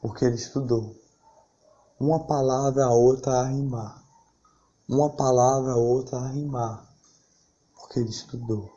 porque 0.00 0.24
ele 0.24 0.36
estudou. 0.36 0.94
Uma 1.98 2.24
palavra 2.24 2.84
a 2.84 2.92
outra 2.92 3.40
a 3.40 3.48
rimar, 3.48 4.04
uma 4.88 5.10
palavra 5.10 5.72
a 5.72 5.76
outra 5.76 6.18
a 6.18 6.28
rimar, 6.28 6.86
porque 7.74 7.98
ele 7.98 8.10
estudou. 8.10 8.72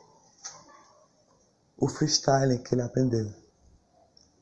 O 1.78 1.88
freestyle 1.88 2.58
que 2.58 2.74
ele 2.74 2.82
aprendeu 2.82 3.32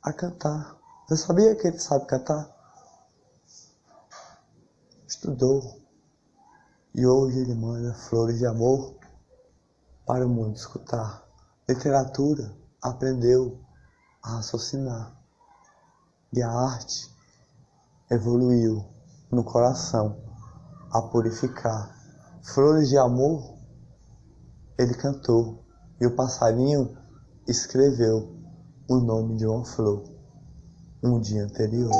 a 0.03 0.12
cantar. 0.12 0.79
Você 1.07 1.18
sabia 1.18 1.55
que 1.55 1.66
ele 1.66 1.79
sabe 1.79 2.07
cantar? 2.07 2.48
Estudou. 5.07 5.79
E 6.94 7.07
hoje 7.07 7.38
ele 7.38 7.55
manda 7.55 7.94
flores 7.94 8.38
de 8.38 8.46
amor 8.46 8.96
para 10.07 10.26
o 10.26 10.29
mundo 10.29 10.57
escutar. 10.57 11.24
Literatura 11.68 12.55
aprendeu 12.83 13.61
a 14.22 14.37
raciocinar. 14.37 15.16
E 16.33 16.42
a 16.42 16.50
arte 16.50 17.11
evoluiu 18.11 18.85
no 19.31 19.44
coração 19.44 20.16
a 20.92 21.00
purificar. 21.03 21.96
Flores 22.42 22.88
de 22.88 22.98
amor 22.98 23.57
ele 24.79 24.94
cantou 24.94 25.64
e 26.00 26.07
o 26.07 26.16
passarinho 26.16 26.96
escreveu 27.46 28.35
o 28.88 28.96
nome 28.96 29.37
de 29.37 29.46
uma 29.46 29.64
flor 29.64 30.03
um 31.03 31.20
dia 31.20 31.44
anterior. 31.44 31.90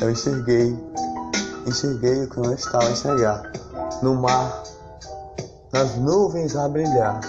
Eu 0.00 0.10
enxerguei, 0.10 0.76
enxerguei 1.66 2.24
o 2.24 2.30
que 2.30 2.40
não 2.40 2.52
estava 2.52 2.86
a 2.86 2.90
enxergar. 2.90 3.52
No 4.02 4.14
mar, 4.14 4.62
nas 5.72 5.96
nuvens 5.96 6.56
a 6.56 6.68
brilhar, 6.68 7.20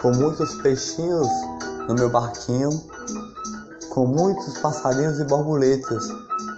com 0.00 0.12
muitos 0.12 0.54
peixinhos 0.56 1.28
no 1.88 1.94
meu 1.94 2.10
barquinho, 2.10 2.70
com 3.90 4.06
muitos 4.06 4.58
passarinhos 4.58 5.20
e 5.20 5.24
borboletas 5.24 6.08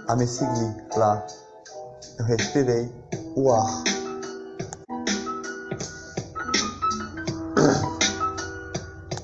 a 0.07 0.15
me 0.15 0.25
seguir 0.25 0.85
lá. 0.95 1.25
Eu 2.17 2.25
respirei 2.25 2.91
o 3.35 3.51
ar. 3.51 3.96